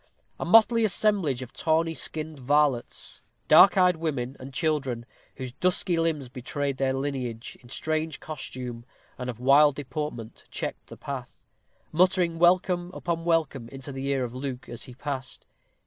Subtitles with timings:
[0.39, 6.27] A motley assemblage of tawny skinned varlets, dark eyed women and children, whose dusky limbs
[6.27, 8.83] betrayed their lineage, in strange costume,
[9.19, 11.43] and of wild deportment, checked the path,
[11.91, 15.45] muttering welcome upon welcome into the ear of Luke as he passed.